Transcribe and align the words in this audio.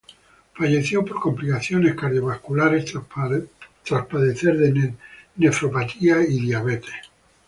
Falleció 0.55 1.05
por 1.05 1.19
complicaciones 1.19 1.93
cardiovasculares 1.95 2.91
tras 3.85 4.05
padecer 4.07 4.57
de 4.57 4.95
nefropatía 5.37 6.23
y 6.27 6.39
diabetes. 6.41 6.95